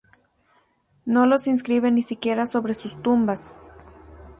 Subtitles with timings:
[1.05, 3.53] No los inscriben ni siquiera sobre sus tumbas.